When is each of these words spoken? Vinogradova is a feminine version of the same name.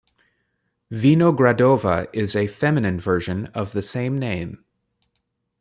Vinogradova 0.91 2.07
is 2.11 2.35
a 2.35 2.47
feminine 2.47 2.99
version 2.99 3.45
of 3.53 3.71
the 3.71 3.83
same 3.83 4.17
name. 4.17 4.65